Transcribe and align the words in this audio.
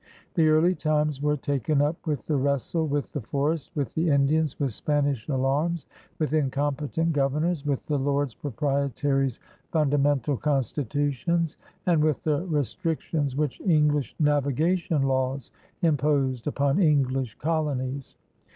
The 0.33 0.47
early 0.47 0.73
times 0.73 1.21
were 1.21 1.37
taken 1.37 1.79
up 1.79 2.07
with 2.07 2.25
the 2.25 2.35
wrestle 2.35 2.87
with 2.87 3.11
the 3.11 3.21
forest, 3.21 3.69
with 3.75 3.93
the 3.93 4.09
Indians, 4.09 4.59
with 4.59 4.73
Spanish 4.73 5.27
alarms, 5.27 5.85
with 6.17 6.33
in 6.33 6.49
competent 6.49 7.13
governors, 7.13 7.67
with 7.67 7.85
the 7.85 7.99
Lords 7.99 8.33
Proprietaries* 8.33 9.37
Fundamental 9.71 10.37
Constitutions, 10.37 11.57
and 11.85 12.03
with 12.03 12.23
the 12.23 12.43
restric 12.47 12.99
tions 12.99 13.35
which 13.35 13.61
English 13.61 14.15
Navigation 14.19 15.03
Laws 15.03 15.51
imposed 15.83 16.47
up 16.47 16.61
on 16.61 16.81
English 16.81 17.37
colonies. 17.37 18.15